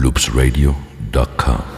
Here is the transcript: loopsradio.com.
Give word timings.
loopsradio.com. 0.00 1.77